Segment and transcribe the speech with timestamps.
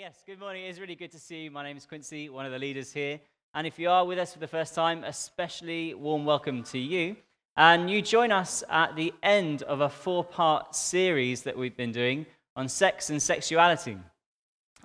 [0.00, 0.64] yes, good morning.
[0.64, 1.50] It is really good to see you.
[1.50, 3.20] My name is Quincy, one of the leaders here.
[3.52, 7.16] And if you are with us for the first time, especially warm welcome to you.
[7.58, 11.92] And you join us at the end of a four part series that we've been
[11.92, 12.24] doing
[12.56, 13.98] on sex and sexuality.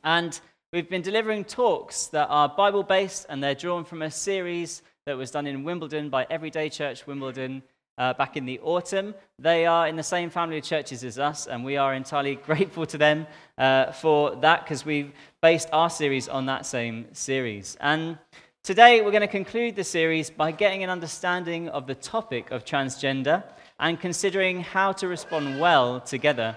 [0.04, 0.38] And
[0.74, 5.16] we've been delivering talks that are Bible based and they're drawn from a series that
[5.16, 7.64] was done in Wimbledon by Everyday Church Wimbledon
[7.98, 9.16] uh, back in the autumn.
[9.40, 12.86] They are in the same family of churches as us, and we are entirely grateful
[12.88, 13.28] to them
[13.58, 17.78] uh, for that because we've based our series on that same series.
[17.80, 18.18] And
[18.64, 22.66] today we're going to conclude the series by getting an understanding of the topic of
[22.66, 23.44] transgender
[23.80, 26.56] and considering how to respond well together.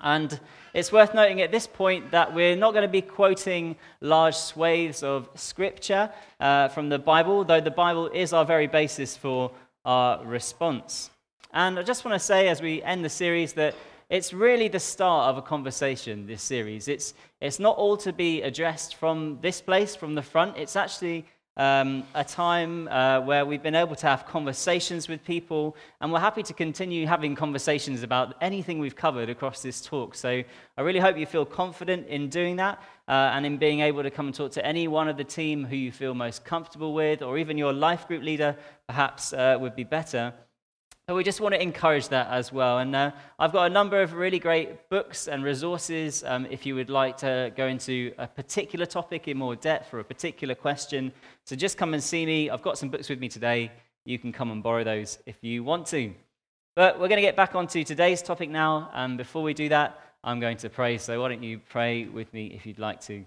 [0.00, 0.38] And
[0.74, 5.04] it's worth noting at this point that we're not going to be quoting large swathes
[5.04, 9.52] of scripture uh, from the Bible, though the Bible is our very basis for
[9.84, 11.10] our response.
[11.52, 13.74] And I just want to say as we end the series that
[14.08, 16.86] it's really the start of a conversation, this series.
[16.86, 20.58] It's, it's not all to be addressed from this place, from the front.
[20.58, 21.24] It's actually
[21.56, 26.20] um, a time uh, where we've been able to have conversations with people, and we're
[26.20, 30.14] happy to continue having conversations about anything we've covered across this talk.
[30.14, 30.42] So
[30.76, 34.10] I really hope you feel confident in doing that uh, and in being able to
[34.10, 37.20] come and talk to any one of the team who you feel most comfortable with,
[37.20, 38.56] or even your life group leader,
[38.88, 40.32] perhaps uh, would be better.
[41.06, 42.78] But we just want to encourage that as well.
[42.78, 46.74] And uh, I've got a number of really great books and resources um, if you
[46.74, 51.12] would like to go into a particular topic in more depth or a particular question.
[51.44, 52.48] So just come and see me.
[52.48, 53.72] I've got some books with me today.
[54.06, 56.14] You can come and borrow those if you want to.
[56.76, 58.90] But we're going to get back onto today's topic now.
[58.94, 60.98] And before we do that, I'm going to pray.
[60.98, 63.24] So why don't you pray with me if you'd like to?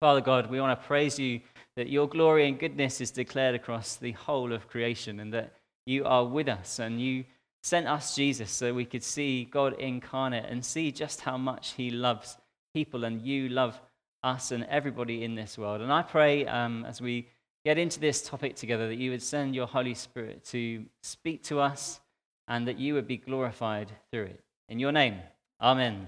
[0.00, 1.40] Father God, we want to praise you
[1.76, 5.54] that your glory and goodness is declared across the whole of creation and that
[5.86, 7.24] you are with us and you
[7.62, 11.90] sent us Jesus so we could see God incarnate and see just how much he
[11.90, 12.36] loves
[12.74, 13.80] people and you love
[14.22, 15.80] us and everybody in this world.
[15.80, 17.28] And I pray um, as we
[17.64, 21.60] get into this topic together that you would send your Holy Spirit to speak to
[21.60, 22.00] us
[22.46, 24.40] and that you would be glorified through it.
[24.68, 25.16] In your name,
[25.64, 26.06] amen.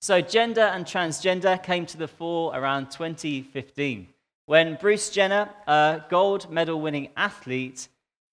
[0.00, 4.08] So, gender and transgender came to the fore around 2015
[4.46, 7.86] when Bruce Jenner, a gold medal winning athlete,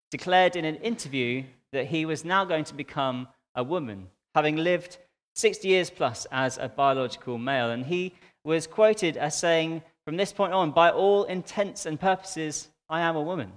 [0.09, 4.97] declared in an interview that he was now going to become a woman, having lived
[5.35, 7.69] 60 years plus as a biological male.
[7.69, 12.69] And he was quoted as saying, From this point on, by all intents and purposes,
[12.89, 13.51] I am a woman.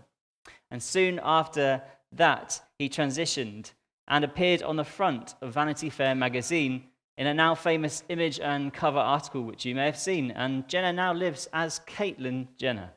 [0.71, 1.81] And soon after
[2.13, 3.73] that, he transitioned
[4.11, 6.83] and appeared on the front of Vanity Fair magazine
[7.17, 10.33] in a now famous image and cover article, which you may have seen.
[10.33, 12.91] And Jenner now lives as Caitlyn Jenner.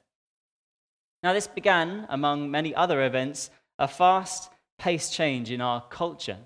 [1.21, 6.37] Now, this began, among many other events, a fast paced change in our culture.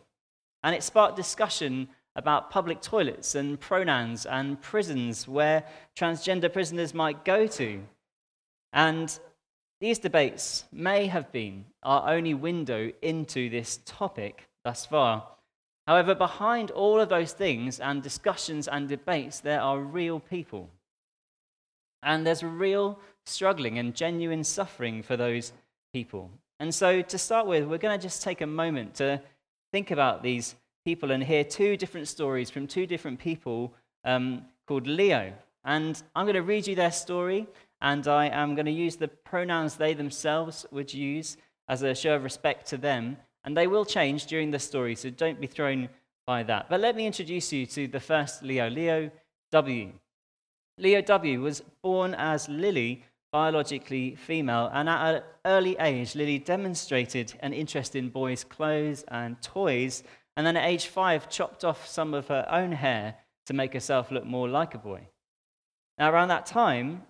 [0.64, 5.64] And it sparked discussion about public toilets and pronouns and prisons where
[5.96, 7.82] transgender prisoners might go to.
[8.74, 9.18] And
[9.80, 15.26] these debates may have been our only window into this topic thus far.
[15.88, 20.70] However, behind all of those things and discussions and debates, there are real people.
[22.04, 25.54] And there's real struggling and genuine suffering for those
[25.94, 26.30] people.
[26.60, 29.22] And so, to start with, we're going to just take a moment to
[29.72, 33.74] think about these people and hear two different stories from two different people
[34.04, 35.32] um, called Leo.
[35.64, 37.48] And I'm going to read you their story,
[37.82, 41.38] and I am going to use the pronouns they themselves would use
[41.70, 43.16] as a show of respect to them.
[43.47, 45.88] And they will change during the story, so don't be thrown
[46.25, 46.68] by that.
[46.69, 49.09] But let me introduce you to the first Leo, Leo
[49.53, 49.94] W.
[50.78, 57.36] Leo W was born as Lily biologically female, and at an early age, Lily demonstrated
[57.40, 60.03] an interest in boys' clothes and toys,
[60.36, 63.16] and then at age five, chopped off some of her own hair
[63.46, 65.07] to make herself look more like a boy.
[65.97, 67.03] Now, around that time,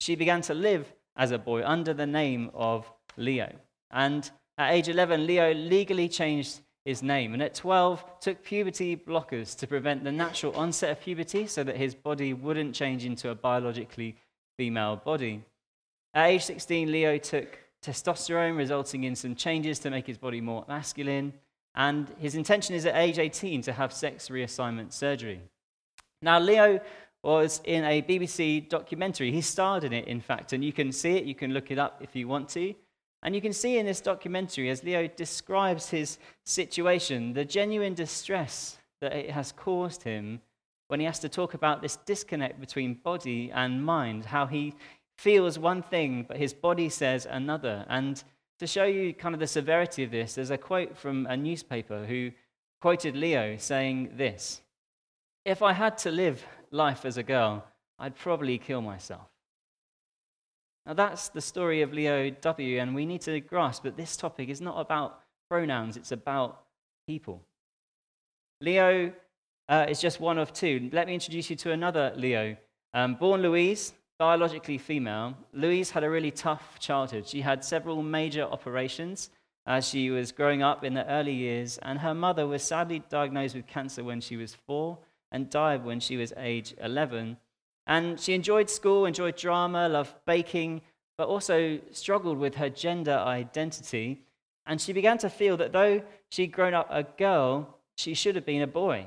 [0.00, 3.54] she began to live as a boy under the name of Leo.
[3.92, 4.28] And
[4.58, 7.32] at age 11, Leo legally changed his name.
[7.32, 11.76] And at 12, took puberty blockers to prevent the natural onset of puberty so that
[11.76, 14.16] his body wouldn't change into a biologically
[14.56, 15.44] female body.
[16.14, 20.64] At age 16, Leo took testosterone, resulting in some changes to make his body more
[20.66, 21.32] masculine.
[21.74, 25.40] And his intention is at age 18 to have sex reassignment surgery.
[26.20, 26.80] Now, Leo
[27.22, 29.30] was in a BBC documentary.
[29.30, 31.24] He starred in it, in fact, and you can see it.
[31.24, 32.74] You can look it up if you want to.
[33.22, 38.78] And you can see in this documentary, as Leo describes his situation, the genuine distress
[39.00, 40.40] that it has caused him
[40.88, 44.74] when he has to talk about this disconnect between body and mind, how he
[45.18, 47.84] feels one thing, but his body says another.
[47.88, 48.22] And
[48.58, 52.06] to show you kind of the severity of this, there's a quote from a newspaper
[52.06, 52.30] who
[52.80, 54.62] quoted Leo saying this
[55.44, 57.64] If I had to live life as a girl,
[57.98, 59.28] I'd probably kill myself.
[60.86, 64.48] Now, that's the story of Leo W., and we need to grasp that this topic
[64.48, 65.20] is not about
[65.50, 66.62] pronouns, it's about
[67.06, 67.42] people.
[68.60, 69.12] Leo
[69.68, 70.88] uh, is just one of two.
[70.92, 72.56] Let me introduce you to another Leo.
[72.94, 77.26] Um, born Louise, biologically female, Louise had a really tough childhood.
[77.26, 79.30] She had several major operations
[79.66, 83.54] as she was growing up in the early years, and her mother was sadly diagnosed
[83.54, 84.98] with cancer when she was four
[85.30, 87.36] and died when she was age 11.
[87.88, 90.82] And she enjoyed school, enjoyed drama, loved baking,
[91.16, 94.22] but also struggled with her gender identity.
[94.66, 98.44] And she began to feel that though she'd grown up a girl, she should have
[98.44, 99.06] been a boy.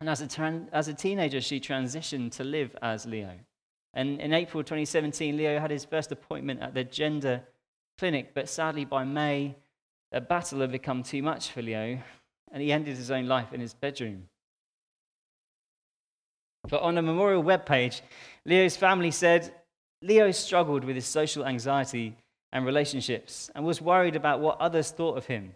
[0.00, 3.34] And as a, tran- as a teenager, she transitioned to live as Leo.
[3.92, 7.42] And in April 2017, Leo had his first appointment at the gender
[7.98, 9.56] clinic, but sadly by May,
[10.10, 11.98] the battle had become too much for Leo,
[12.50, 14.28] and he ended his own life in his bedroom.
[16.68, 18.02] But on a memorial webpage,
[18.44, 19.52] Leo's family said
[20.02, 22.16] Leo struggled with his social anxiety
[22.52, 25.54] and relationships and was worried about what others thought of him.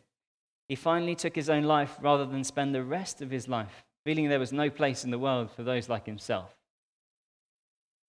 [0.69, 4.29] He finally took his own life rather than spend the rest of his life feeling
[4.29, 6.55] there was no place in the world for those like himself.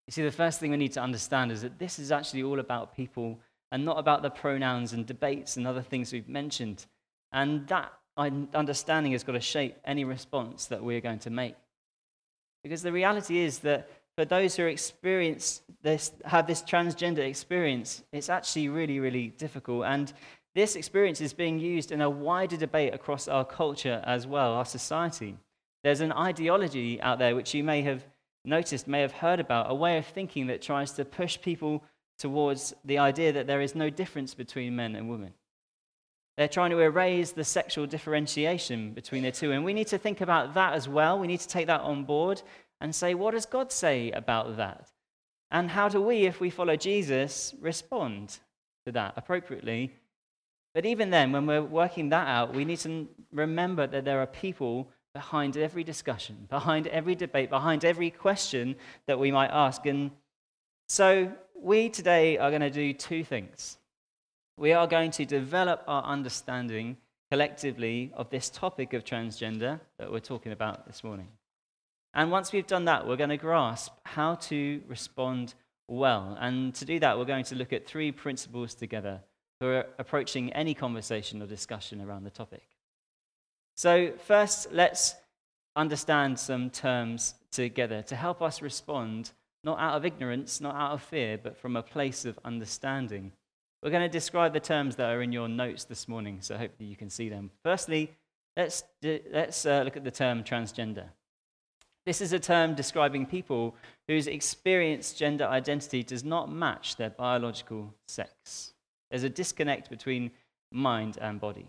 [0.08, 2.60] You see, the first thing we need to understand is that this is actually all
[2.60, 3.40] about people
[3.72, 6.86] and not about the pronouns and debates and other things we've mentioned.
[7.32, 11.56] And that understanding has got to shape any response that we're going to make.
[12.66, 18.28] Because the reality is that for those who experience this, have this transgender experience, it's
[18.28, 19.86] actually really, really difficult.
[19.86, 20.12] And
[20.56, 24.66] this experience is being used in a wider debate across our culture as well, our
[24.66, 25.38] society.
[25.84, 28.04] There's an ideology out there which you may have
[28.44, 31.84] noticed, may have heard about, a way of thinking that tries to push people
[32.18, 35.34] towards the idea that there is no difference between men and women.
[36.38, 39.52] They're trying to erase the sexual differentiation between the two.
[39.52, 41.18] And we need to think about that as well.
[41.18, 42.42] We need to take that on board
[42.82, 44.92] and say, what does God say about that?
[45.52, 48.40] And how do we, if we follow Jesus, respond
[48.86, 49.94] to that appropriately?
[50.74, 54.28] But even then, when we're working that out, we need to remember that there are
[54.28, 58.76] people behind every discussion, behind every debate, behind every question
[59.08, 59.86] that we might ask.
[59.86, 60.12] And
[60.90, 63.78] so we today are going to do two things.
[64.58, 66.98] We are going to develop our understanding
[67.30, 71.28] collectively of this topic of transgender that we're talking about this morning.
[72.14, 75.54] And once we've done that, we're going to grasp how to respond
[75.90, 76.38] well.
[76.40, 79.22] And to do that, we're going to look at three principles together
[79.60, 82.64] for approaching any conversation or discussion around the topic.
[83.76, 85.16] So, first, let's
[85.76, 89.32] understand some terms together to help us respond
[89.66, 93.34] not out of ignorance, not out of fear, but from a place of understanding.
[93.84, 96.90] We're going to describe the terms that are in your notes this morning, so hopefully
[96.90, 97.52] you can see them.
[97.64, 98.12] Firstly,
[98.58, 101.06] let's, let's uh, look at the term transgender.
[102.06, 103.76] This is a term describing people
[104.08, 108.74] whose experienced gender identity does not match their biological sex.
[109.10, 110.32] There's a disconnect between
[110.72, 111.68] mind and body.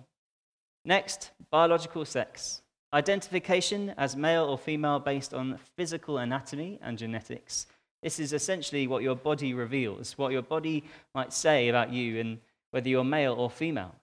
[0.84, 2.62] Next, biological sex.
[2.92, 7.66] Identification as male or female based on physical anatomy and genetics
[8.06, 12.38] this is essentially what your body reveals, what your body might say about you and
[12.70, 13.96] whether you're male or female.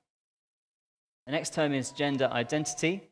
[1.26, 3.04] The next term is gender identity,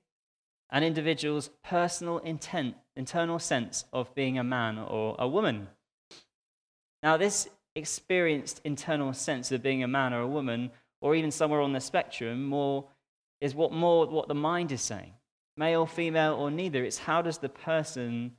[0.69, 5.69] an individual's personal intent, internal sense of being a man or a woman.
[7.01, 11.61] Now, this experienced internal sense of being a man or a woman, or even somewhere
[11.61, 12.83] on the spectrum, more
[13.39, 15.13] is what more what the mind is saying.
[15.55, 16.83] Male, female, or neither.
[16.83, 18.33] It's how does the person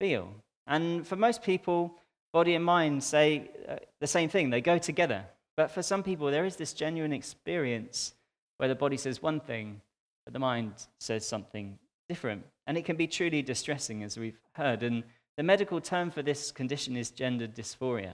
[0.00, 0.42] feel?
[0.68, 1.94] And for most people,
[2.32, 5.24] body and mind say uh, the same thing, they go together.
[5.56, 8.14] But for some people, there is this genuine experience
[8.58, 9.80] where the body says one thing,
[10.24, 12.44] but the mind says something different.
[12.66, 14.82] And it can be truly distressing, as we've heard.
[14.82, 15.04] And
[15.36, 18.12] the medical term for this condition is gender dysphoria.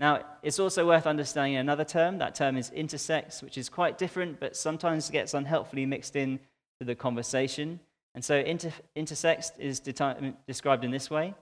[0.00, 2.18] Now, it's also worth understanding another term.
[2.18, 6.40] That term is intersex, which is quite different, but sometimes gets unhelpfully mixed in
[6.78, 7.80] to the conversation.
[8.14, 11.34] And so, inter- intersex is de- described in this way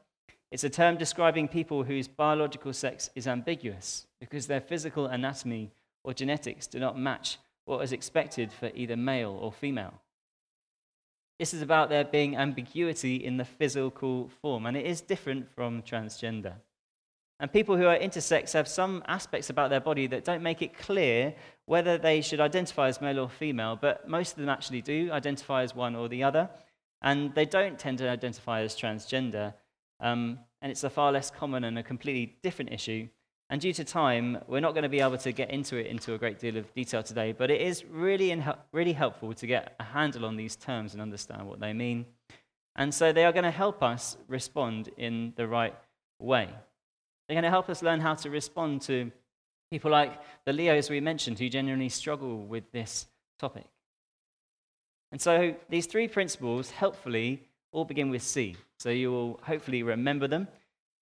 [0.50, 5.70] it's a term describing people whose biological sex is ambiguous because their physical anatomy
[6.04, 9.94] or genetics do not match what is expected for either male or female.
[11.38, 15.82] This is about there being ambiguity in the physical form, and it is different from
[15.82, 16.54] transgender.
[17.40, 20.76] And people who are intersex have some aspects about their body that don't make it
[20.76, 21.34] clear
[21.66, 25.62] whether they should identify as male or female, but most of them actually do identify
[25.62, 26.50] as one or the other.
[27.02, 29.54] And they don't tend to identify as transgender,
[30.00, 33.08] um, and it's a far less common and a completely different issue.
[33.50, 36.12] And due to time, we're not going to be able to get into it into
[36.12, 39.84] a great deal of detail today, but it is really, really helpful to get a
[39.84, 42.04] handle on these terms and understand what they mean.
[42.76, 45.74] And so they are going to help us respond in the right
[46.18, 46.48] way.
[47.26, 49.10] They're going to help us learn how to respond to
[49.70, 53.06] people like the Leos we mentioned who genuinely struggle with this
[53.38, 53.66] topic.
[55.10, 58.56] And so these three principles, helpfully, all begin with C.
[58.78, 60.48] So you will hopefully remember them.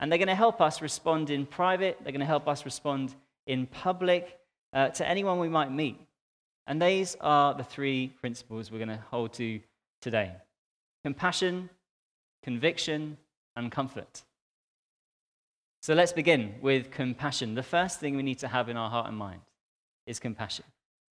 [0.01, 3.15] And they're going to help us respond in private, they're going to help us respond
[3.47, 4.39] in public
[4.73, 5.99] uh, to anyone we might meet.
[6.67, 9.61] And these are the three principles we're going to hold to
[10.01, 10.33] today
[11.05, 11.71] compassion,
[12.43, 13.17] conviction,
[13.55, 14.23] and comfort.
[15.81, 17.55] So let's begin with compassion.
[17.55, 19.41] The first thing we need to have in our heart and mind
[20.07, 20.65] is compassion.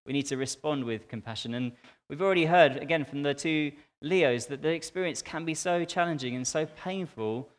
[0.06, 1.56] We need to respond with compassion.
[1.56, 1.72] And
[2.10, 3.72] we've already heard, again, from the two
[4.02, 7.50] Leos, that the experience can be so challenging and so painful.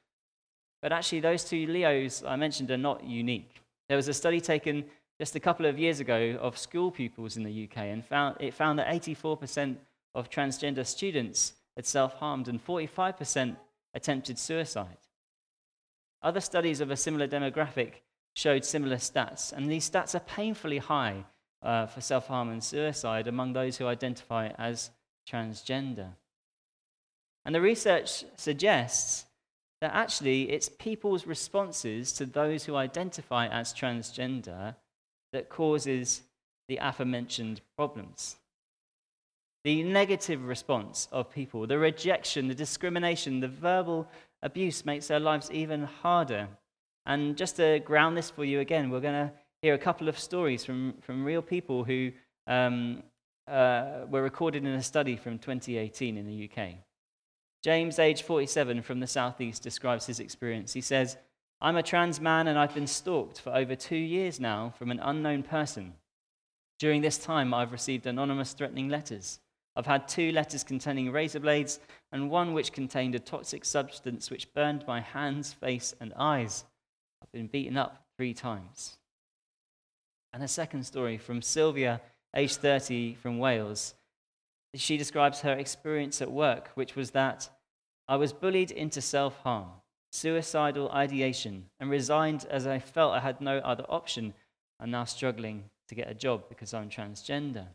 [0.80, 3.62] But actually, those two Leos I mentioned are not unique.
[3.88, 4.84] There was a study taken
[5.18, 8.54] just a couple of years ago of school pupils in the UK, and found, it
[8.54, 9.76] found that 84%
[10.14, 13.56] of transgender students had self harmed and 45%
[13.94, 14.98] attempted suicide.
[16.22, 17.94] Other studies of a similar demographic
[18.34, 21.24] showed similar stats, and these stats are painfully high
[21.66, 24.90] uh, for self harm and suicide among those who identify as
[25.28, 26.10] transgender.
[27.44, 29.26] And the research suggests
[29.80, 34.76] that actually it's people's responses to those who identify as transgender
[35.32, 36.22] that causes
[36.68, 38.36] the aforementioned problems.
[39.64, 44.08] The negative response of people, the rejection, the discrimination, the verbal
[44.40, 46.48] abuse makes their lives even harder.
[47.04, 49.32] And just to ground this for you again, we're going to
[49.66, 52.12] hear a couple of stories from, from real people who
[52.46, 53.02] um,
[53.48, 56.74] uh, were recorded in a study from 2018 in the UK.
[57.64, 60.72] James, age 47, from the southeast, describes his experience.
[60.72, 61.16] He says,
[61.60, 65.00] I'm a trans man and I've been stalked for over two years now from an
[65.00, 65.94] unknown person.
[66.78, 69.40] During this time, I've received anonymous threatening letters.
[69.74, 71.80] I've had two letters containing razor blades
[72.12, 76.64] and one which contained a toxic substance which burned my hands, face, and eyes.
[77.20, 78.98] I've been beaten up three times.
[80.32, 82.00] And a second story from Sylvia,
[82.34, 83.94] age 30, from Wales.
[84.74, 87.48] She describes her experience at work, which was that
[88.08, 89.68] I was bullied into self harm
[90.16, 94.34] suicidal ideation, and resigned as I felt I had no other option.
[94.80, 97.66] I'm now struggling to get a job because I'm transgender.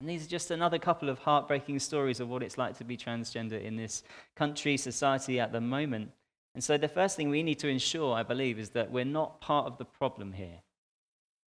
[0.00, 2.96] And these are just another couple of heartbreaking stories of what it's like to be
[2.96, 4.02] transgender in this
[4.36, 6.10] country, society at the moment.
[6.54, 9.40] And so, the first thing we need to ensure, I believe, is that we're not
[9.40, 10.62] part of the problem here.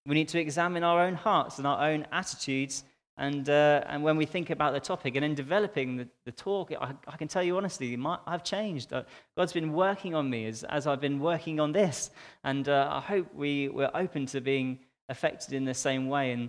[0.07, 2.85] We need to examine our own hearts and our own attitudes
[3.19, 6.73] and, uh, and when we think about the topic and in developing the, the talk,
[6.73, 8.93] I, I, can tell you honestly, my, I've changed.
[8.93, 9.03] Uh,
[9.37, 12.11] God's been working on me as, as I've been working on this.
[12.43, 14.79] And uh, I hope we, we're open to being
[15.11, 16.33] affected in the same way.
[16.33, 16.49] And,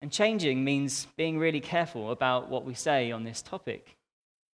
[0.00, 3.96] and changing means being really careful about what we say on this topic.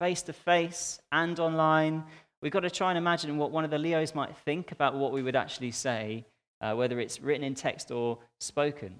[0.00, 2.04] Face to face and online,
[2.40, 5.12] we've got to try and imagine what one of the Leos might think about what
[5.12, 6.24] we would actually say,
[6.60, 8.94] uh, whether it's written in text or spoken.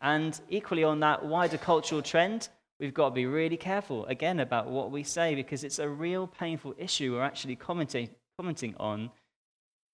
[0.00, 4.68] And equally, on that wider cultural trend, we've got to be really careful, again, about
[4.68, 9.10] what we say because it's a real painful issue we're actually commenting, commenting on.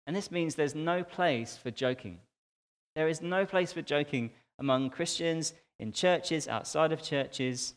[0.06, 2.20] And this means there's no place for joking.
[2.94, 7.74] There is no place for joking among Christians, in churches, outside of churches.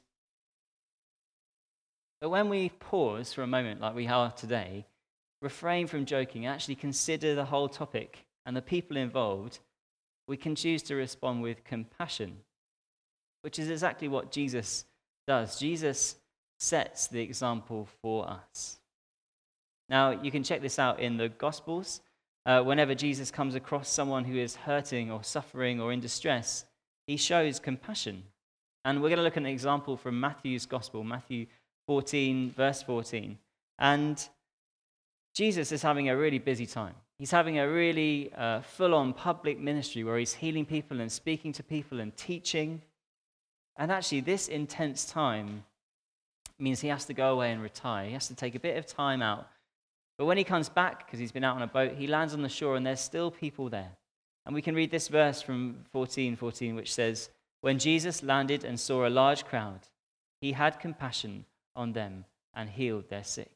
[2.21, 4.85] But when we pause for a moment, like we are today,
[5.41, 9.59] refrain from joking, actually consider the whole topic and the people involved,
[10.27, 12.37] we can choose to respond with compassion,
[13.41, 14.85] which is exactly what Jesus
[15.27, 15.59] does.
[15.59, 16.15] Jesus
[16.59, 18.79] sets the example for us.
[19.89, 22.01] Now, you can check this out in the Gospels.
[22.45, 26.65] Uh, whenever Jesus comes across someone who is hurting or suffering or in distress,
[27.07, 28.23] he shows compassion.
[28.85, 31.47] And we're going to look at an example from Matthew's Gospel, Matthew
[31.87, 33.37] 14, verse 14.
[33.79, 34.29] And
[35.33, 36.95] Jesus is having a really busy time.
[37.19, 41.51] He's having a really uh, full on public ministry where he's healing people and speaking
[41.53, 42.81] to people and teaching.
[43.75, 45.65] And actually, this intense time
[46.57, 48.05] means he has to go away and retire.
[48.05, 49.49] He has to take a bit of time out.
[50.17, 52.41] But when he comes back, because he's been out on a boat, he lands on
[52.41, 53.91] the shore and there's still people there.
[54.45, 58.79] And we can read this verse from 14 14, which says, When Jesus landed and
[58.79, 59.81] saw a large crowd,
[60.39, 61.45] he had compassion
[61.75, 62.23] on them
[62.53, 63.51] and healed their sick.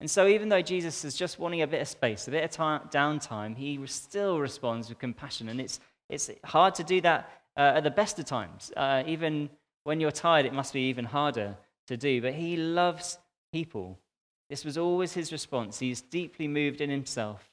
[0.00, 2.50] And so, even though Jesus is just wanting a bit of space, a bit of
[2.50, 5.48] time, downtime, he still responds with compassion.
[5.48, 8.72] And it's, it's hard to do that uh, at the best of times.
[8.76, 9.48] Uh, even
[9.84, 12.20] when you're tired, it must be even harder to do.
[12.20, 13.18] But he loves
[13.52, 13.98] people.
[14.50, 15.78] This was always his response.
[15.78, 17.48] He's deeply moved in himself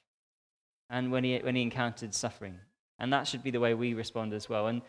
[0.89, 2.57] and when he, when he encountered suffering.
[2.99, 4.67] And that should be the way we respond as well.
[4.67, 4.81] And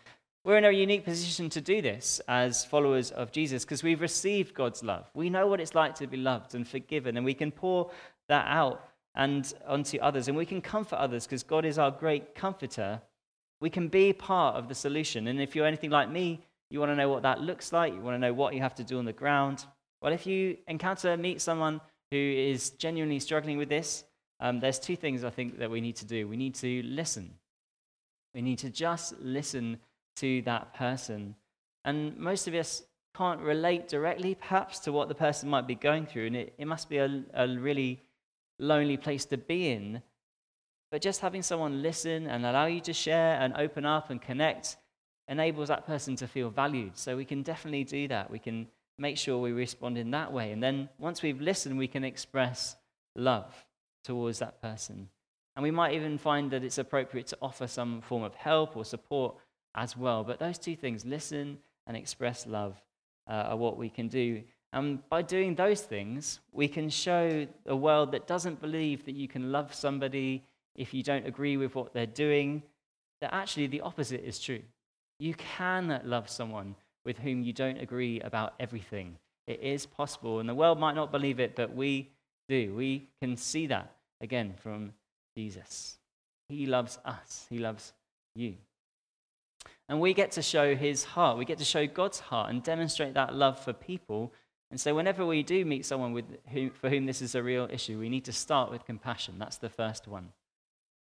[0.44, 4.54] we're in a unique position to do this as followers of Jesus because we've received
[4.54, 5.06] God's love.
[5.14, 7.90] We know what it's like to be loved and forgiven, and we can pour
[8.28, 12.34] that out and onto others, and we can comfort others because God is our great
[12.34, 13.00] comforter.
[13.60, 15.28] We can be part of the solution.
[15.28, 18.00] And if you're anything like me, you want to know what that looks like, you
[18.00, 19.64] want to know what you have to do on the ground.
[20.00, 21.80] Well, if you encounter, meet someone
[22.10, 24.04] who is genuinely struggling with this,
[24.40, 26.26] um, there's two things I think that we need to do.
[26.26, 27.34] We need to listen.
[28.34, 29.78] We need to just listen
[30.16, 31.34] to that person.
[31.84, 32.82] And most of us
[33.14, 36.26] can't relate directly, perhaps, to what the person might be going through.
[36.26, 38.00] And it, it must be a, a really
[38.58, 40.02] lonely place to be in.
[40.90, 44.76] But just having someone listen and allow you to share and open up and connect
[45.28, 46.96] enables that person to feel valued.
[46.96, 48.30] So we can definitely do that.
[48.30, 48.66] We can
[48.98, 50.52] make sure we respond in that way.
[50.52, 52.76] And then once we've listened, we can express
[53.16, 53.52] love
[54.04, 55.08] towards that person.
[55.56, 58.84] And we might even find that it's appropriate to offer some form of help or
[58.84, 59.36] support
[59.74, 60.24] as well.
[60.24, 62.76] But those two things, listen and express love,
[63.28, 64.42] uh, are what we can do.
[64.72, 69.28] And by doing those things, we can show a world that doesn't believe that you
[69.28, 72.62] can love somebody if you don't agree with what they're doing,
[73.20, 74.62] that actually the opposite is true.
[75.18, 76.74] You can love someone
[77.04, 79.18] with whom you don't agree about everything.
[79.46, 82.10] It is possible, and the world might not believe it, but we
[82.48, 82.74] do.
[82.74, 84.92] We can see that again from
[85.36, 85.98] Jesus.
[86.48, 87.92] He loves us, He loves
[88.34, 88.54] you.
[89.92, 91.36] And we get to show His heart.
[91.36, 94.32] We get to show God's heart and demonstrate that love for people.
[94.70, 97.68] And so, whenever we do meet someone with whom, for whom this is a real
[97.70, 99.34] issue, we need to start with compassion.
[99.38, 100.30] That's the first one.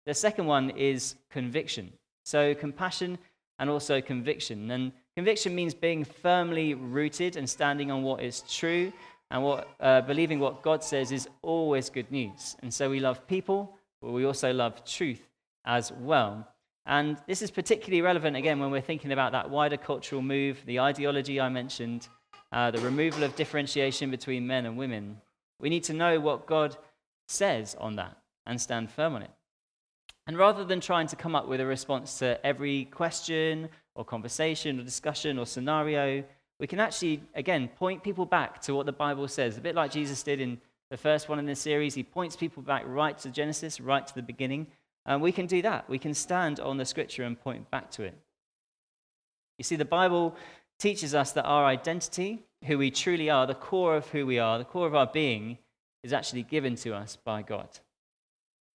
[0.05, 1.93] The second one is conviction.
[2.25, 3.17] So, compassion
[3.59, 4.69] and also conviction.
[4.69, 8.91] And conviction means being firmly rooted and standing on what is true
[9.29, 12.57] and what, uh, believing what God says is always good news.
[12.61, 15.29] And so we love people, but we also love truth
[15.63, 16.45] as well.
[16.85, 20.79] And this is particularly relevant, again, when we're thinking about that wider cultural move, the
[20.79, 22.07] ideology I mentioned,
[22.51, 25.17] uh, the removal of differentiation between men and women.
[25.59, 26.75] We need to know what God
[27.27, 29.31] says on that and stand firm on it.
[30.27, 34.79] And rather than trying to come up with a response to every question or conversation
[34.79, 36.23] or discussion or scenario,
[36.59, 39.91] we can actually, again, point people back to what the Bible says, a bit like
[39.91, 41.93] Jesus did in the first one in this series.
[41.93, 44.67] He points people back right to Genesis, right to the beginning.
[45.05, 45.89] And we can do that.
[45.89, 48.17] We can stand on the scripture and point back to it.
[49.57, 50.35] You see, the Bible
[50.79, 54.57] teaches us that our identity, who we truly are, the core of who we are,
[54.57, 55.57] the core of our being,
[56.03, 57.69] is actually given to us by God.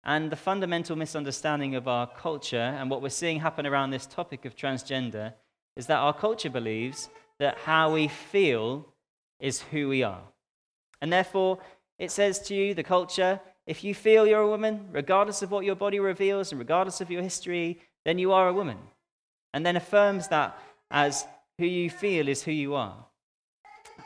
[0.03, 4.45] And the fundamental misunderstanding of our culture and what we're seeing happen around this topic
[4.45, 5.33] of transgender
[5.75, 7.09] is that our culture believes
[7.39, 8.87] that how we feel
[9.39, 10.21] is who we are.
[11.01, 11.57] And therefore,
[11.97, 15.65] it says to you, the culture, if you feel you're a woman, regardless of what
[15.65, 18.77] your body reveals and regardless of your history, then you are a woman.
[19.53, 20.59] And then affirms that
[20.91, 21.25] as
[21.57, 23.05] who you feel is who you are.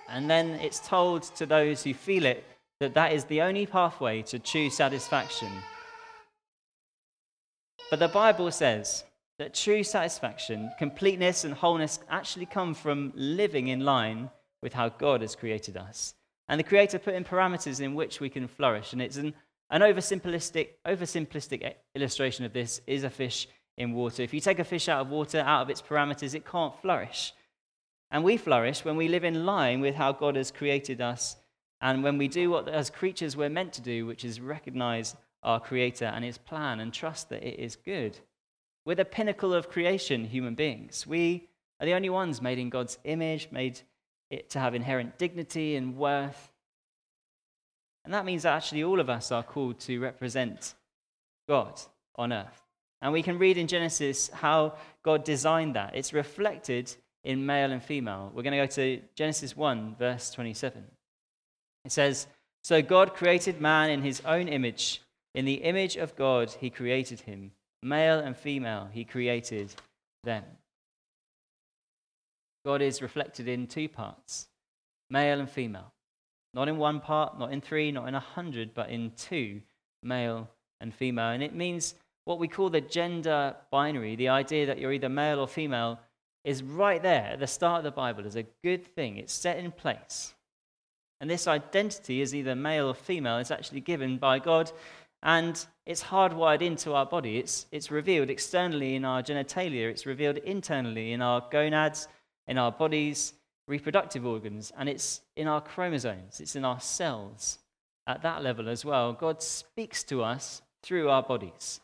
[0.07, 2.45] And then it's told to those who feel it
[2.79, 5.49] that that is the only pathway to true satisfaction
[7.89, 9.03] but the Bible says
[9.39, 14.29] that true satisfaction, completeness, and wholeness actually come from living in line
[14.61, 16.13] with how God has created us.
[16.47, 18.93] And the Creator put in parameters in which we can flourish.
[18.93, 19.33] And it's an,
[19.69, 24.23] an oversimplistic, oversimplistic illustration of this is a fish in water.
[24.23, 27.33] If you take a fish out of water, out of its parameters, it can't flourish.
[28.11, 31.35] And we flourish when we live in line with how God has created us
[31.81, 35.59] and when we do what as creatures we're meant to do, which is recognize our
[35.59, 38.19] Creator and His plan and trust that it is good.
[38.85, 41.07] We're the pinnacle of creation, human beings.
[41.07, 41.47] We
[41.79, 43.81] are the only ones made in God's image, made
[44.29, 46.48] it to have inherent dignity and worth.
[48.09, 50.73] And that means that actually all of us are called to represent
[51.47, 51.79] God
[52.15, 52.63] on earth.
[53.03, 55.95] And we can read in Genesis how God designed that.
[55.95, 56.91] It's reflected
[57.23, 58.31] in male and female.
[58.33, 60.83] We're going to go to Genesis 1, verse 27.
[61.85, 62.25] It says,
[62.63, 65.03] So God created man in his own image.
[65.35, 67.51] In the image of God, he created him.
[67.83, 69.71] Male and female, he created
[70.23, 70.45] them.
[72.65, 74.47] God is reflected in two parts
[75.11, 75.93] male and female.
[76.53, 79.61] Not in one part, not in three, not in a hundred, but in two
[80.03, 80.49] male
[80.81, 81.29] and female.
[81.29, 85.39] And it means what we call the gender binary, the idea that you're either male
[85.39, 85.99] or female,
[86.43, 89.17] is right there at the start of the Bible as a good thing.
[89.17, 90.33] It's set in place.
[91.21, 94.71] And this identity is either male or female is actually given by God
[95.21, 97.37] and it's hardwired into our body.
[97.37, 102.07] It's, it's revealed externally in our genitalia, it's revealed internally in our gonads,
[102.47, 103.33] in our bodies,
[103.69, 107.59] reproductive organs, and it's in our chromosomes, it's in our cells.
[108.07, 111.79] At that level as well, God speaks to us through our bodies.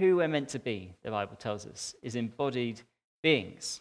[0.00, 2.80] Who we're meant to be, the Bible tells us, is embodied
[3.22, 3.80] beings.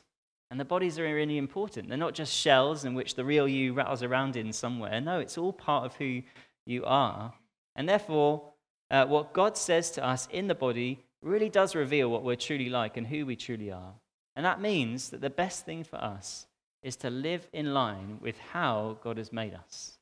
[0.52, 1.89] And the bodies are really important.
[1.89, 5.02] They're not just shells in which the real you rattles around in somewhere.
[5.02, 6.22] No, it's all part of who
[6.65, 7.34] you are.
[7.76, 8.43] And therefore,
[8.91, 12.69] uh, what God says to us in the body really does reveal what we're truly
[12.69, 13.93] like and who we truly are.
[14.36, 16.48] And that means that the best thing for us
[16.84, 19.98] is to live in line with how God has made us.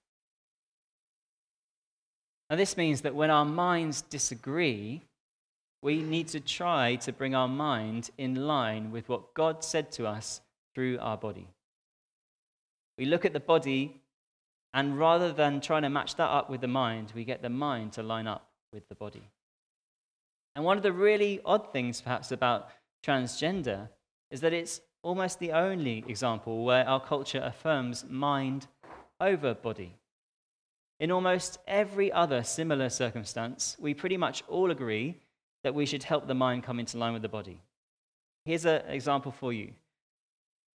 [2.50, 5.02] Now, this means that when our minds disagree,
[5.82, 10.08] we need to try to bring our mind in line with what God said to
[10.08, 10.42] us
[10.74, 11.48] through our body.
[12.98, 14.02] We look at the body,
[14.74, 17.94] and rather than trying to match that up with the mind, we get the mind
[17.94, 19.24] to line up with the body.
[20.56, 22.70] And one of the really odd things, perhaps, about
[23.06, 23.90] transgender
[24.32, 28.68] is that it's almost the only example where our culture affirms mind
[29.22, 29.94] over body.
[31.00, 35.16] In almost every other similar circumstance, we pretty much all agree
[35.64, 37.58] that we should help the mind come into line with the body.
[38.44, 39.72] Here's an example for you.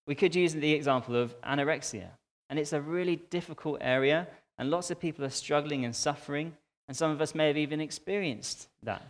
[0.06, 2.10] We could use the example of anorexia,
[2.52, 4.28] and it's a really difficult area,
[4.60, 6.56] and lots of people are struggling and suffering,
[6.88, 9.02] and some of us may have even experienced that.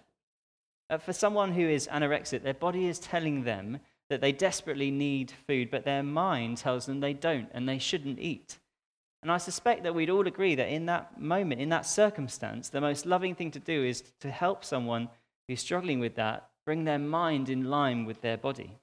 [0.89, 5.31] Uh, for someone who is anorexic, their body is telling them that they desperately need
[5.47, 8.57] food, but their mind tells them they don't and they shouldn't eat.
[9.21, 12.81] And I suspect that we'd all agree that in that moment, in that circumstance, the
[12.81, 15.09] most loving thing to do is to help someone
[15.47, 18.77] who's struggling with that, bring their mind in line with their body.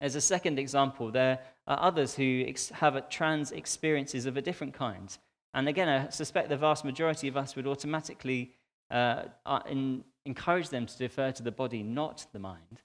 [0.00, 5.16] As a second example, there are others who have trans experiences of a different kind.
[5.54, 8.52] And again, I suspect the vast majority of us would automatically
[8.90, 9.22] uh,
[9.68, 12.82] in, encourage them to defer to the body, not the mind.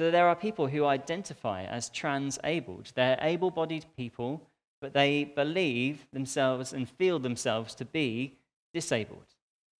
[0.00, 2.90] So there are people who identify as trans abled.
[2.94, 4.40] They're able bodied people,
[4.80, 8.38] but they believe themselves and feel themselves to be
[8.72, 9.26] disabled.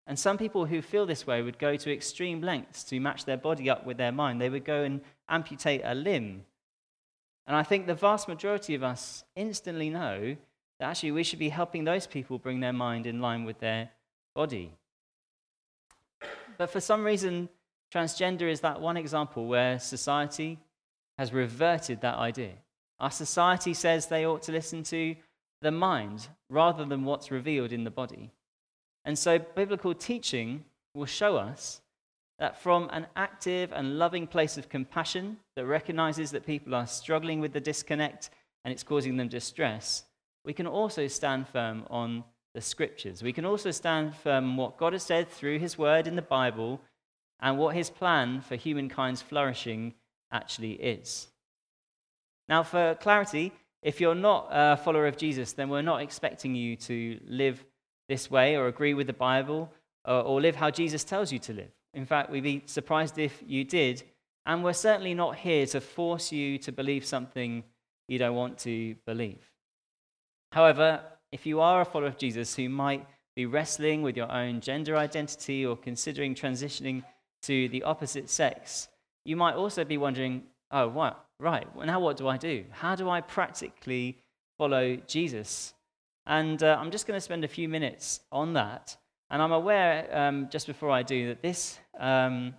[0.07, 3.39] And some people who feel this way would go to extreme lengths to match their
[3.39, 4.43] body up with their mind.
[4.43, 6.45] They would go and amputate a limb.
[7.47, 10.37] And I think the vast majority of us instantly know
[10.81, 13.89] that actually we should be helping those people bring their mind in line with their
[14.35, 14.71] body.
[16.59, 17.49] But for some reason,
[17.93, 20.59] transgender is that one example where society
[21.19, 22.53] has reverted that idea.
[22.99, 25.17] Our society says they ought to listen to
[25.63, 28.31] the mind rather than what's revealed in the body.
[29.05, 31.81] And so, biblical teaching will show us
[32.39, 37.41] that from an active and loving place of compassion that recognizes that people are struggling
[37.41, 38.31] with the disconnect
[38.65, 40.05] and it's causing them distress,
[40.45, 42.25] we can also stand firm on
[42.55, 43.23] the scriptures.
[43.23, 46.23] We can also stand firm on what God has said through his word in the
[46.23, 46.81] Bible
[47.41, 49.95] and what his plan for humankind's flourishing
[50.31, 51.29] actually is.
[52.49, 56.77] Now, for clarity, if you're not a follower of Jesus, then we're not expecting you
[56.77, 57.65] to live
[58.09, 59.73] this way or agree with the Bible
[60.05, 61.71] or, or live how Jesus tells you to live.
[61.95, 64.03] In fact, we'd be surprised if you did.
[64.47, 67.63] And we're certainly not here to force you to believe something
[68.09, 69.43] you don't want to believe.
[70.53, 71.01] However,
[71.31, 74.97] if you are a follower of Jesus who might be wrestling with your own gender
[74.97, 77.05] identity or considering transitioning
[77.43, 78.89] to the opposite sex,
[79.25, 81.25] you might also be wondering, oh, what?
[81.39, 82.65] Right, well, now what do I do?
[82.71, 84.19] How do I practically
[84.59, 85.73] follow Jesus?
[86.27, 88.97] And uh, I'm just going to spend a few minutes on that.
[89.31, 92.55] And I'm aware, um, just before I do, that this um,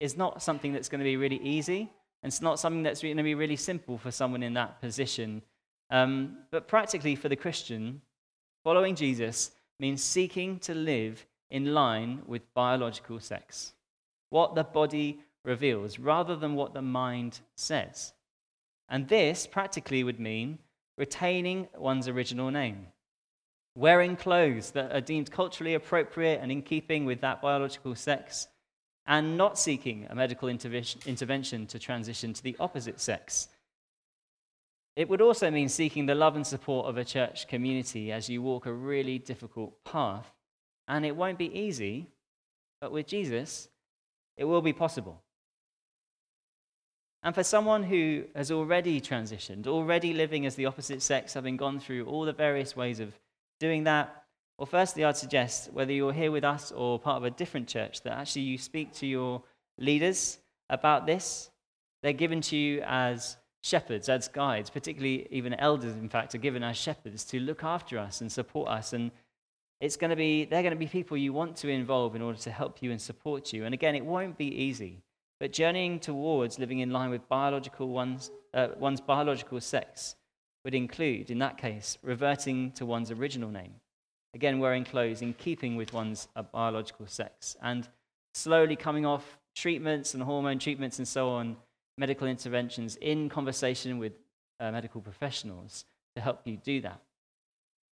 [0.00, 1.90] is not something that's going to be really easy.
[2.22, 5.42] And it's not something that's going to be really simple for someone in that position.
[5.90, 8.00] Um, but practically for the Christian,
[8.64, 13.74] following Jesus means seeking to live in line with biological sex,
[14.30, 18.12] what the body reveals, rather than what the mind says.
[18.88, 20.58] And this practically would mean
[20.96, 22.86] retaining one's original name
[23.76, 28.48] wearing clothes that are deemed culturally appropriate and in keeping with that biological sex,
[29.06, 33.48] and not seeking a medical intervention to transition to the opposite sex.
[34.96, 38.40] It would also mean seeking the love and support of a church community as you
[38.40, 40.32] walk a really difficult path.
[40.86, 42.06] And it won't be easy,
[42.80, 43.68] but with Jesus,
[44.36, 45.22] it will be possible.
[47.22, 51.80] And for someone who has already transitioned, already living as the opposite sex, having gone
[51.80, 53.18] through all the various ways of
[53.60, 54.24] doing that?
[54.58, 58.02] Well, firstly, I'd suggest whether you're here with us or part of a different church,
[58.02, 59.42] that actually you speak to your
[59.78, 61.50] leaders about this.
[62.02, 66.62] They're given to you as shepherds, as guides, particularly even elders, in fact, are given
[66.62, 68.92] as shepherds to look after us and support us.
[68.92, 69.10] And
[69.80, 72.38] it's going to be, they're going to be people you want to involve in order
[72.38, 73.64] to help you and support you.
[73.64, 75.02] And again, it won't be easy,
[75.40, 80.16] but journeying towards living in line with biological one's, uh, one's biological sex
[80.64, 83.74] would include, in that case, reverting to one's original name.
[84.34, 87.88] Again, wearing clothes in keeping with one's uh, biological sex, and
[88.32, 91.56] slowly coming off treatments and hormone treatments and so on
[91.96, 94.12] medical interventions in conversation with
[94.60, 95.84] uh, medical professionals
[96.16, 97.00] to help you do that.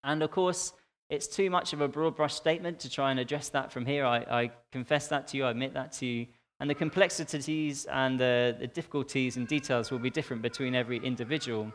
[0.05, 0.73] And of course,
[1.11, 4.07] it's too much of a broad brush statement to try and address that from here.
[4.07, 6.27] I, I confess that to you, I admit that to you.
[6.61, 11.73] And the complexities and the, the difficulties and details will be different between every individual.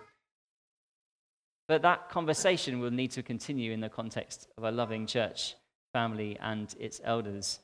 [1.67, 5.55] But that conversation will need to continue in the context of a loving church
[5.91, 7.59] family and its elders.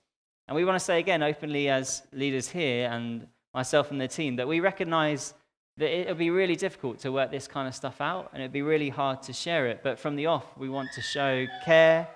[0.48, 4.36] And we want to say again openly, as leaders here and myself and the team,
[4.38, 5.34] that we recognize
[5.78, 8.52] that it would be really difficult to work this kind of stuff out and it'd
[8.52, 9.82] be really hard to share it.
[9.84, 12.08] But from the off, we want to show care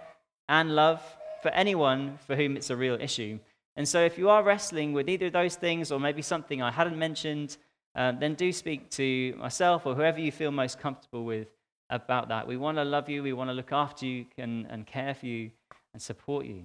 [0.50, 1.02] and love
[1.42, 3.40] for anyone for whom it's a real issue.
[3.76, 6.72] And so if you are wrestling with either of those things or maybe something I
[6.72, 7.58] hadn't mentioned,
[7.96, 11.48] uh, then do speak to myself or whoever you feel most comfortable with
[11.90, 12.48] about that.
[12.48, 15.26] We want to love you, we want to look after you and, and care for
[15.26, 15.52] you
[15.94, 16.64] and support you.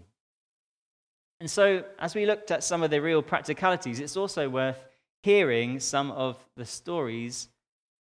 [1.41, 4.85] And so, as we looked at some of the real practicalities, it's also worth
[5.23, 7.49] hearing some of the stories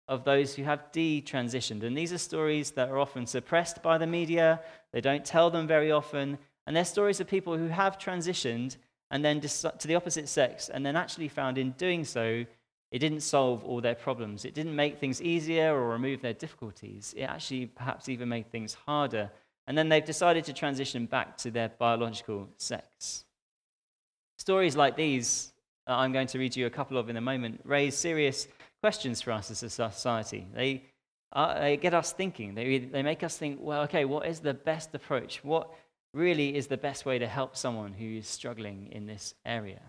[0.07, 1.83] of those who have detransitioned.
[1.83, 4.61] And these are stories that are often suppressed by the media,
[4.93, 6.39] they don't tell them very often.
[6.67, 8.77] And they're stories of people who have transitioned
[9.11, 12.45] and then to the opposite sex, and then actually found in doing so,
[12.91, 14.45] it didn't solve all their problems.
[14.45, 17.15] It didn't make things easier or remove their difficulties.
[17.17, 19.31] It actually perhaps even made things harder.
[19.67, 23.25] And then they've decided to transition back to their biological sex.
[24.37, 25.53] Stories like these
[25.88, 28.46] uh, I'm going to read you a couple of in a moment, raise serious
[28.83, 30.46] questions for us as a society.
[30.55, 30.85] They,
[31.33, 32.55] uh, they get us thinking.
[32.55, 35.42] They, they make us think, well, okay, what is the best approach?
[35.42, 35.70] What
[36.12, 39.81] really is the best way to help someone who is struggling in this area?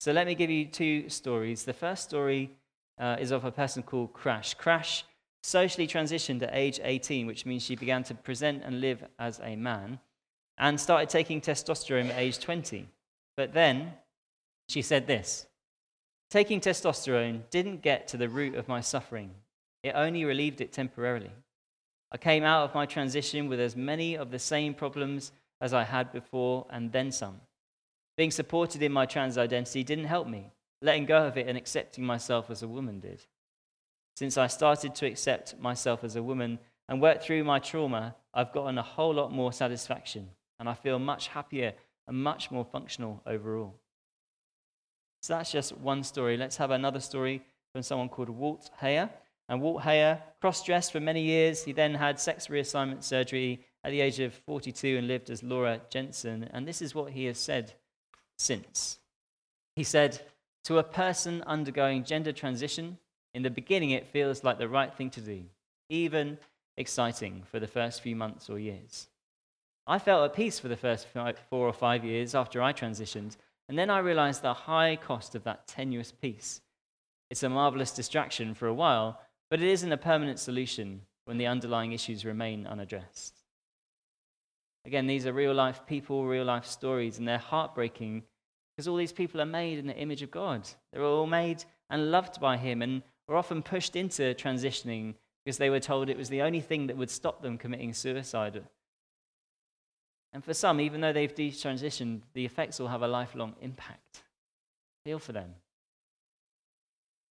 [0.00, 1.64] So let me give you two stories.
[1.64, 2.50] The first story
[2.98, 4.54] uh, is of a person called Crash.
[4.54, 5.04] Crash
[5.42, 9.56] socially transitioned at age 18, which means she began to present and live as a
[9.56, 9.98] man,
[10.58, 12.88] and started taking testosterone at age 20.
[13.36, 13.94] But then
[14.72, 15.46] she said this
[16.30, 19.34] Taking testosterone didn't get to the root of my suffering,
[19.82, 21.32] it only relieved it temporarily.
[22.10, 25.84] I came out of my transition with as many of the same problems as I
[25.84, 27.40] had before, and then some.
[28.16, 30.52] Being supported in my trans identity didn't help me.
[30.82, 33.24] Letting go of it and accepting myself as a woman did.
[34.16, 36.58] Since I started to accept myself as a woman
[36.88, 40.98] and work through my trauma, I've gotten a whole lot more satisfaction, and I feel
[40.98, 41.74] much happier
[42.06, 43.81] and much more functional overall.
[45.22, 46.36] So that's just one story.
[46.36, 49.08] Let's have another story from someone called Walt Heyer.
[49.48, 51.62] And Walt Heyer cross dressed for many years.
[51.64, 55.80] He then had sex reassignment surgery at the age of 42 and lived as Laura
[55.90, 56.48] Jensen.
[56.52, 57.74] And this is what he has said
[58.36, 58.98] since.
[59.76, 60.20] He said,
[60.64, 62.98] To a person undergoing gender transition,
[63.32, 65.44] in the beginning it feels like the right thing to do,
[65.88, 66.38] even
[66.76, 69.08] exciting for the first few months or years.
[69.86, 73.36] I felt at peace for the first four or five years after I transitioned
[73.68, 76.60] and then I realized the high cost of that tenuous peace.
[77.30, 79.20] It's a marvelous distraction for a while,
[79.50, 83.36] but it isn't a permanent solution when the underlying issues remain unaddressed.
[84.84, 88.24] Again, these are real life people, real life stories, and they're heartbreaking
[88.76, 90.68] because all these people are made in the image of God.
[90.92, 95.70] They're all made and loved by Him and were often pushed into transitioning because they
[95.70, 98.64] were told it was the only thing that would stop them committing suicide
[100.32, 104.22] and for some, even though they've detransitioned, the effects will have a lifelong impact.
[105.04, 105.54] Feel for them.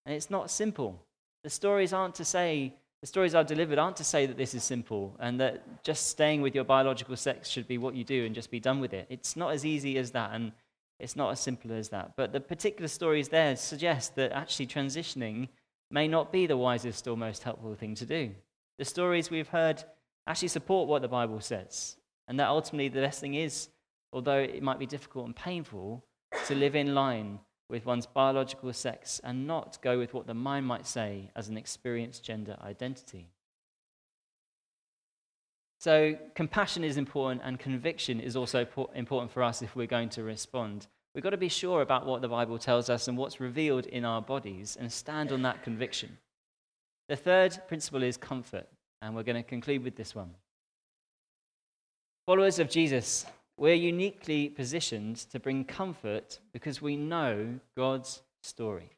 [0.05, 1.01] And it's not simple.
[1.43, 4.63] The stories aren't to say, the stories I've delivered aren't to say that this is
[4.63, 8.35] simple and that just staying with your biological sex should be what you do and
[8.35, 9.07] just be done with it.
[9.09, 10.51] It's not as easy as that and
[10.99, 12.15] it's not as simple as that.
[12.15, 15.47] But the particular stories there suggest that actually transitioning
[15.89, 18.31] may not be the wisest or most helpful thing to do.
[18.77, 19.83] The stories we've heard
[20.27, 21.97] actually support what the Bible says.
[22.27, 23.69] And that ultimately the best thing is,
[24.13, 26.03] although it might be difficult and painful,
[26.47, 30.65] to live in line with one's biological sex and not go with what the mind
[30.65, 33.29] might say as an experienced gender identity.
[35.79, 40.21] So, compassion is important, and conviction is also important for us if we're going to
[40.21, 40.85] respond.
[41.15, 44.05] We've got to be sure about what the Bible tells us and what's revealed in
[44.05, 46.19] our bodies and stand on that conviction.
[47.09, 48.67] The third principle is comfort,
[49.01, 50.35] and we're going to conclude with this one.
[52.27, 53.25] Followers of Jesus,
[53.57, 58.91] we're uniquely positioned to bring comfort because we know God's story.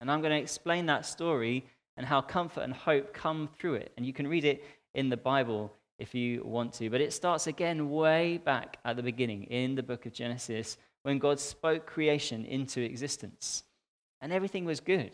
[0.00, 1.64] And I'm going to explain that story
[1.96, 3.92] and how comfort and hope come through it.
[3.96, 4.64] And you can read it
[4.94, 6.88] in the Bible if you want to.
[6.88, 11.18] But it starts again way back at the beginning in the book of Genesis when
[11.18, 13.64] God spoke creation into existence.
[14.20, 15.10] And everything was good.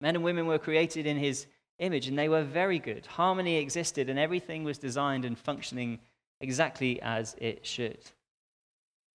[0.00, 1.46] Men and women were created in his
[1.80, 3.06] image and they were very good.
[3.06, 5.98] Harmony existed and everything was designed and functioning
[6.40, 7.98] exactly as it should.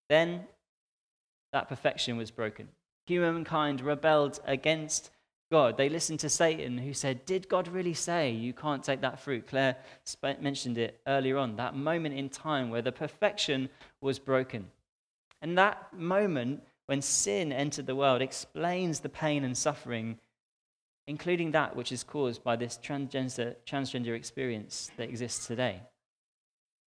[0.08, 0.44] Then
[1.52, 2.68] that perfection was broken.
[3.06, 5.10] Humankind rebelled against
[5.50, 5.76] God.
[5.76, 9.46] They listened to Satan, who said, Did God really say you can't take that fruit?
[9.46, 9.76] Claire
[10.40, 13.68] mentioned it earlier on, that moment in time where the perfection
[14.00, 14.66] was broken.
[15.40, 20.18] And that moment when sin entered the world explains the pain and suffering,
[21.06, 25.82] including that which is caused by this transgender, transgender experience that exists today.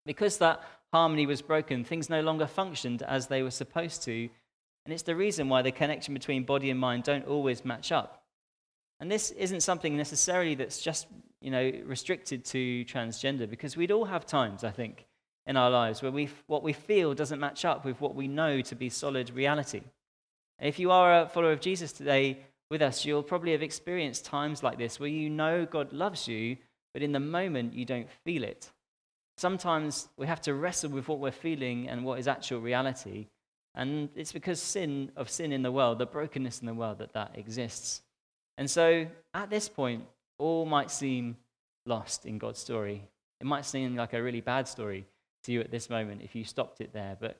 [0.08, 4.30] Because that harmony was broken, things no longer functioned as they were supposed to.
[4.86, 8.24] And it's the reason why the connection between body and mind don't always match up.
[9.00, 11.06] And this isn't something necessarily that's just,
[11.41, 15.06] you know, restricted to transgender, because we'd all have times, I think,
[15.46, 18.62] in our lives where we, what we feel doesn't match up with what we know
[18.62, 19.82] to be solid reality.
[20.60, 22.39] If you are a follower of Jesus today
[22.72, 26.58] with us, you'll probably have experienced times like this where you know God loves you,
[26.93, 28.72] but in the moment you don't feel it.
[29.38, 33.28] Sometimes we have to wrestle with what we're feeling and what is actual reality.
[33.76, 37.13] And it's because sin of sin in the world, the brokenness in the world, that
[37.13, 38.02] that exists.
[38.58, 40.06] And so at this point,
[40.39, 41.38] all might seem
[41.86, 43.04] lost in God's story.
[43.39, 45.06] It might seem like a really bad story
[45.43, 47.15] to you at this moment if you stopped it there.
[47.19, 47.39] But,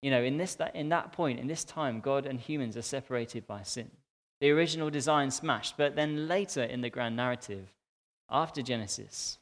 [0.00, 2.82] you know, in, this, that, in that point, in this time, God and humans are
[2.82, 3.90] separated by sin.
[4.40, 5.76] The original design smashed.
[5.76, 7.68] But then later in the grand narrative,
[8.30, 9.38] after Genesis,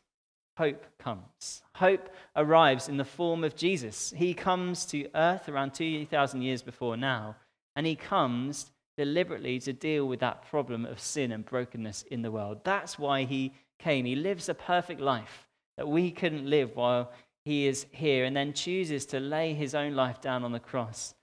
[0.56, 1.62] hope comes.
[1.76, 4.12] Hope arrives in the form of Jesus.
[4.16, 7.36] He comes to earth around 2,000 years before now,
[7.74, 12.30] and he comes deliberately to deal with that problem of sin and brokenness in the
[12.30, 12.60] world.
[12.64, 14.04] That's why he came.
[14.04, 17.10] He lives a perfect life that we couldn't live while
[17.44, 21.14] he is here, and then chooses to lay his own life down on the cross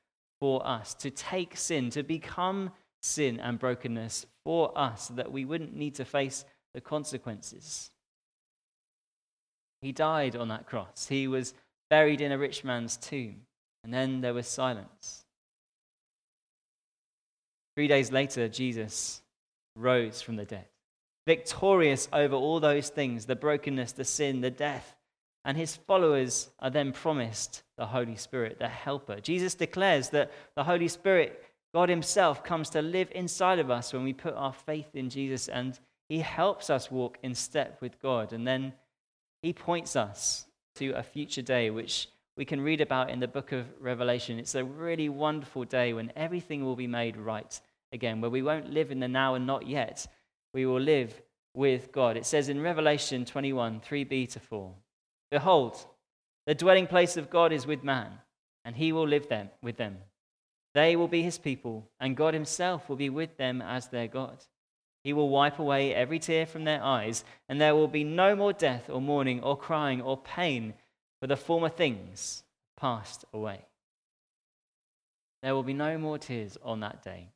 [0.42, 5.46] for us, to take sin, to become sin and brokenness for us, so that we
[5.46, 7.92] wouldn't need to face the consequences.
[9.82, 11.08] He died on that cross.
[11.08, 11.54] He was
[11.90, 13.42] buried in a rich man's tomb,
[13.84, 15.26] and then there was silence.
[17.76, 19.22] Three days later, Jesus
[19.76, 20.66] rose from the dead,
[21.26, 24.96] victorious over all those things the brokenness, the sin, the death.
[25.46, 29.22] And his followers are then promised the Holy Spirit, the helper.
[29.22, 31.42] Jesus declares that the Holy Spirit,
[31.74, 35.48] God Himself, comes to live inside of us when we put our faith in Jesus,
[35.48, 38.34] and He helps us walk in step with God.
[38.34, 38.74] And then
[39.42, 43.52] He points us to a future day, which we can read about in the book
[43.52, 44.40] of Revelation.
[44.40, 47.60] It's a really wonderful day when everything will be made right
[47.92, 50.08] again, where we won't live in the now and not yet.
[50.54, 51.22] We will live
[51.54, 52.18] with God.
[52.18, 54.74] It says in Revelation 21, 3b to 4
[55.32, 55.86] Behold,
[56.48, 58.12] the dwelling place of God is with man,
[58.66, 59.98] and he will live them, with them.
[60.74, 64.44] They will be his people, and God himself will be with them as their God.
[65.04, 68.54] He will wipe away every tear from their eyes, and there will be no more
[68.54, 70.74] death or mourning or crying or pain,
[71.20, 72.44] for the former things
[72.78, 73.66] passed away.
[75.42, 77.30] There will be no more tears on that day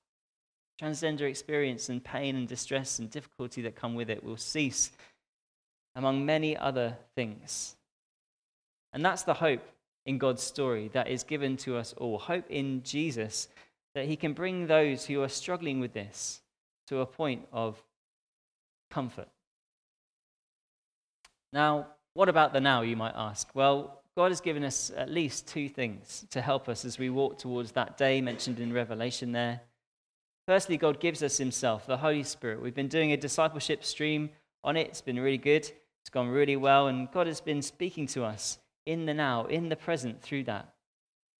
[0.81, 4.91] transgender experience and pain and distress and difficulty that come with it will cease,
[5.95, 7.75] among many other things.
[8.91, 9.61] And that's the hope
[10.05, 12.17] in God's story that is given to us all.
[12.17, 13.47] Hope in Jesus
[13.95, 16.41] that he can bring those who are struggling with this
[16.87, 17.81] to a point of
[18.91, 19.27] comfort.
[21.51, 23.49] Now, what about the now, you might ask?
[23.53, 27.39] Well, God has given us at least two things to help us as we walk
[27.39, 29.61] towards that day mentioned in Revelation there.
[30.47, 32.61] Firstly, God gives us Himself, the Holy Spirit.
[32.61, 34.29] We've been doing a discipleship stream
[34.63, 35.63] on it, it's been really good,
[36.01, 39.69] it's gone really well, and God has been speaking to us in the now, in
[39.69, 40.73] the present through that.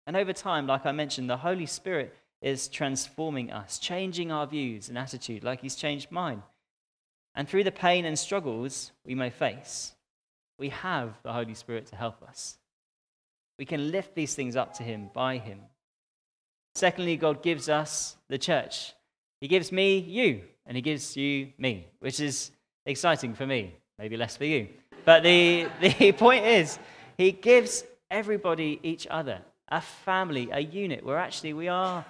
[0.07, 4.89] And over time, like I mentioned, the Holy Spirit is transforming us, changing our views
[4.89, 6.43] and attitude, like He's changed mine.
[7.33, 9.93] And through the pain and struggles we may face,
[10.59, 12.57] we have the Holy Spirit to help us.
[13.57, 15.59] We can lift these things up to Him by Him.
[16.75, 18.93] Secondly, God gives us the church.
[19.39, 22.51] He gives me you, and He gives you me, which is
[22.85, 24.67] exciting for me, maybe less for you.
[25.05, 26.77] But the, the point is,
[27.17, 32.05] He gives everybody each other, a family, a unit, where actually we are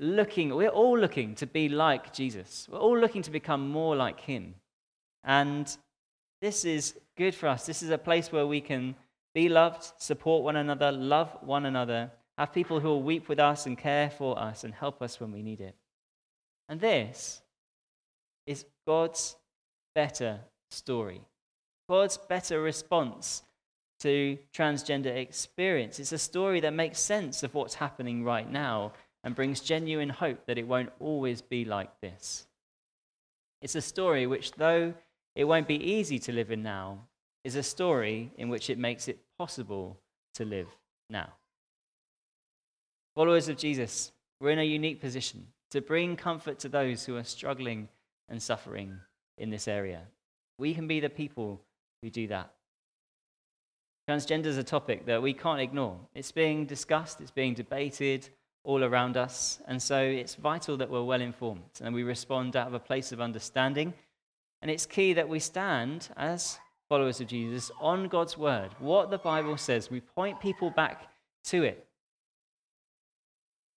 [0.00, 2.66] looking, we're all looking to be like Jesus.
[2.70, 4.54] We're all looking to become more like Him.
[5.22, 5.74] And
[6.40, 7.66] this is good for us.
[7.66, 8.96] This is a place where we can
[9.34, 13.66] be loved, support one another, love one another, have people who will weep with us
[13.66, 15.76] and care for us and help us when we need it.
[16.68, 17.42] And this
[18.46, 19.36] is God's
[19.94, 20.40] better
[20.70, 21.20] story,
[21.88, 23.42] God's better response
[24.00, 25.98] to transgender experience.
[26.00, 28.92] It's a story that makes sense of what's happening right now
[29.22, 32.46] and brings genuine hope that it won't always be like this.
[33.62, 34.94] It's a story which, though
[35.34, 37.06] it won't be easy to live in now,
[37.44, 39.98] is a story in which it makes it possible
[40.34, 40.68] to live
[41.08, 41.28] now.
[43.14, 45.46] Followers of Jesus, we're in a unique position.
[45.70, 47.88] to bring comfort to those who are struggling
[48.28, 48.98] and suffering
[49.38, 50.02] in this area.
[50.58, 51.60] We can be the people
[52.02, 52.52] who do that.
[54.08, 55.98] Transgender is a topic that we can't ignore.
[56.14, 58.28] It's being discussed, it's being debated
[58.62, 62.66] all around us, and so it's vital that we're well informed and we respond out
[62.66, 63.94] of a place of understanding.
[64.62, 66.58] And it's key that we stand as
[66.88, 68.70] followers of Jesus on God's word.
[68.78, 71.08] What the Bible says, we point people back
[71.44, 71.86] to it.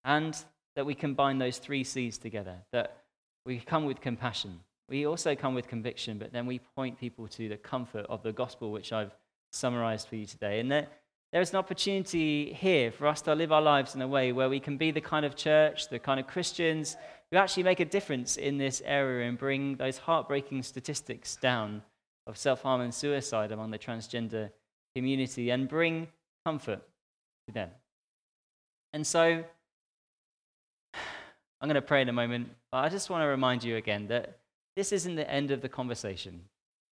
[0.04, 0.36] And
[0.76, 2.98] that we combine those three C's together, that
[3.46, 4.60] we come with compassion.
[4.90, 8.34] We also come with conviction, but then we point people to the comfort of the
[8.34, 9.16] gospel, which I've
[9.52, 10.60] summarized for you today.
[10.60, 10.92] And that
[11.34, 14.50] there is an opportunity here for us to live our lives in a way where
[14.50, 16.96] we can be the kind of church, the kind of Christians
[17.32, 21.82] who actually make a difference in this area and bring those heartbreaking statistics down
[22.28, 24.52] of self harm and suicide among the transgender
[24.96, 26.08] community and bring
[26.46, 26.82] comfort
[27.48, 27.72] to them.
[28.94, 29.44] And so,
[30.94, 34.06] I'm going to pray in a moment, but I just want to remind you again
[34.10, 34.38] that
[34.76, 36.42] this isn't the end of the conversation.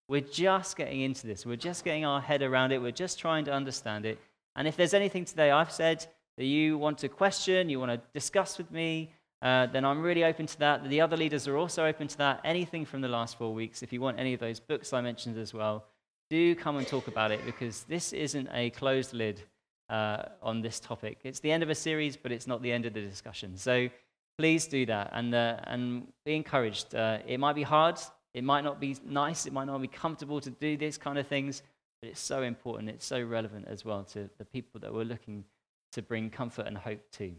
[0.10, 1.46] We're just getting into this.
[1.46, 2.82] We're just getting our head around it.
[2.82, 4.18] We're just trying to understand it.
[4.56, 6.06] And if there's anything today I've said
[6.38, 10.24] that you want to question, you want to discuss with me, uh, then I'm really
[10.24, 10.88] open to that.
[10.88, 12.42] The other leaders are also open to that.
[12.44, 15.38] Anything from the last four weeks, if you want any of those books I mentioned
[15.38, 15.86] as well,
[16.30, 19.42] do come and talk about it because this isn't a closed lid
[19.90, 21.20] uh, on this topic.
[21.24, 23.58] It's the end of a series, but it's not the end of the discussion.
[23.58, 23.90] So
[24.38, 26.96] please do that and, uh, and be encouraged.
[26.96, 28.00] Uh, it might be hard,
[28.34, 31.28] it might not be nice, it might not be comfortable to do these kind of
[31.28, 31.64] things,
[32.02, 35.46] but it's so important, it's so relevant as well to the people that we're looking
[35.94, 37.32] to bring comfort and hope to.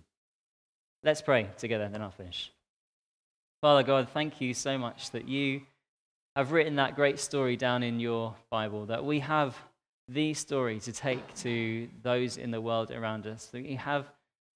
[1.02, 2.52] Let's pray together, then I'll finish.
[3.60, 5.62] Father God, thank you so much that you
[6.36, 9.56] have written that great story down in your Bible, that we have
[10.08, 14.06] the story to take to those in the world around us, that we have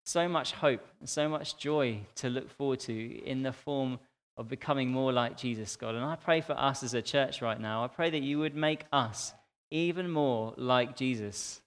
[0.04, 3.98] so much hope and so much joy to look forward to in the form
[4.36, 5.94] of becoming more like Jesus, God.
[5.94, 7.84] And I pray for us as a church right now.
[7.84, 9.32] I pray that you would make us
[9.70, 11.60] even more like Jesus.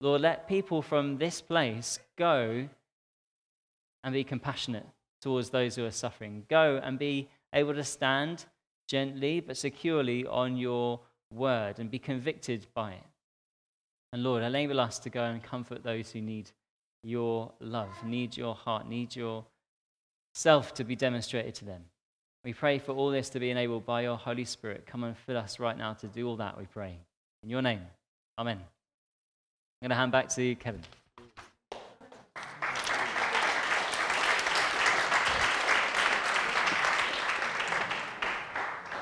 [0.00, 2.68] Lord, let people from this place go
[4.04, 4.86] and be compassionate
[5.20, 6.44] towards those who are suffering.
[6.48, 8.44] Go and be able to stand
[8.86, 11.00] gently but securely on your
[11.32, 13.04] word and be convicted by it.
[14.12, 16.50] And Lord, enable us to go and comfort those who need
[17.02, 19.44] your love, need your heart, need your
[20.34, 21.84] self to be demonstrated to them.
[22.46, 24.86] We pray for all this to be enabled by your Holy Spirit.
[24.86, 26.96] Come and fill us right now to do all that, we pray.
[27.42, 27.80] In your name,
[28.38, 28.58] amen.
[28.58, 30.82] I'm going to hand back to Kevin.